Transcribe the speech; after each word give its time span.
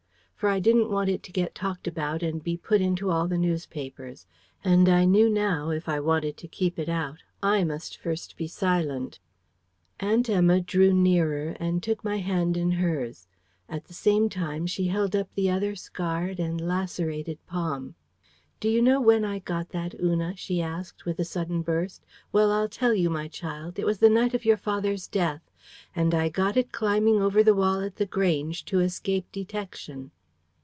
For 0.35 0.49
I 0.49 0.59
didn't 0.59 0.89
want 0.89 1.07
it 1.07 1.21
to 1.21 1.31
get 1.31 1.53
talked 1.53 1.85
about 1.87 2.23
and 2.23 2.43
be 2.43 2.57
put 2.57 2.81
into 2.81 3.11
all 3.11 3.27
the 3.27 3.37
newspapers. 3.37 4.25
And 4.63 4.89
I 4.89 5.05
knew 5.05 5.29
now 5.29 5.69
if 5.69 5.87
I 5.87 5.99
wanted 5.99 6.35
to 6.37 6.47
keep 6.47 6.79
it 6.79 6.89
out, 6.89 7.19
I 7.43 7.63
must 7.63 7.95
first 7.99 8.37
be 8.37 8.47
silent. 8.47 9.19
Aunt 9.99 10.31
Emma 10.31 10.59
drew 10.59 10.93
nearer 10.93 11.55
and 11.59 11.83
took 11.83 12.03
my 12.03 12.17
hand 12.17 12.57
in 12.57 12.71
hers. 12.71 13.27
At 13.69 13.85
the 13.85 13.93
same 13.93 14.29
time, 14.29 14.65
she 14.65 14.87
held 14.87 15.15
up 15.15 15.29
the 15.35 15.47
other 15.51 15.75
scarred 15.75 16.39
and 16.39 16.59
lacerated 16.59 17.37
palm. 17.45 17.93
"Do 18.59 18.67
you 18.67 18.81
know 18.81 18.99
when 18.99 19.23
I 19.23 19.37
got 19.37 19.69
that, 19.69 19.93
Una?" 20.01 20.33
she 20.35 20.59
asked 20.59 21.05
with 21.05 21.19
a 21.19 21.23
sudden 21.23 21.61
burst. 21.61 22.03
"Well, 22.31 22.51
I'll 22.51 22.67
tell 22.67 22.95
you, 22.95 23.11
my 23.11 23.27
child.... 23.27 23.77
It 23.77 23.85
was 23.85 23.99
the 23.99 24.09
night 24.09 24.33
of 24.33 24.43
your 24.43 24.57
father's 24.57 25.07
death. 25.07 25.51
And 25.95 26.15
I 26.15 26.29
got 26.29 26.57
it 26.57 26.71
climbing 26.71 27.21
over 27.21 27.43
the 27.43 27.53
wall 27.53 27.81
at 27.81 27.97
The 27.97 28.07
Grange, 28.07 28.65
to 28.65 28.79
escape 28.79 29.31
detection." 29.31 30.09